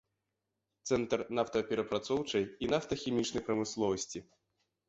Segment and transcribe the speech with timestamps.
[0.91, 4.19] Цэнтр нафтаперапрацоўчай і нафтахімічнай прамысловасці.